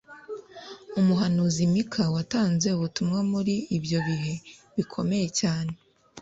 umuhanuzi 0.99 1.61
mika 1.73 2.03
watanze 2.13 2.67
ubutumwa 2.77 3.19
muri 3.31 3.55
ibyo 3.77 3.99
bihe 4.07 4.33
bikomeye 4.77 5.27
cyane 5.39 5.73